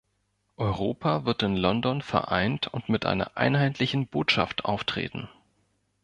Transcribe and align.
Europa 0.57 1.25
wird 1.25 1.43
in 1.43 1.55
London 1.55 2.01
vereint 2.01 2.65
und 2.65 2.89
mit 2.89 3.05
einer 3.05 3.37
einheitlichen 3.37 4.07
Botschaft 4.07 4.65
auftreten. 4.65 5.29